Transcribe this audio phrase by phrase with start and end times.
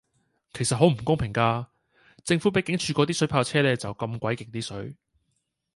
[0.51, 1.69] 其實好唔公平架，
[2.23, 4.97] 政府比警署嗰啲水炮車呢就咁鬼勁啲水